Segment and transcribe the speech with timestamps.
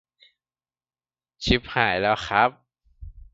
[1.43, 2.49] ชิบหายแล้วครับ